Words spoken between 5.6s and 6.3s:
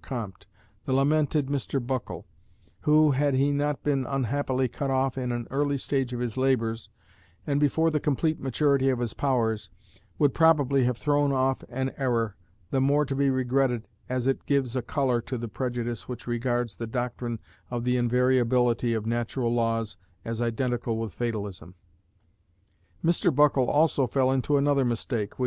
stage of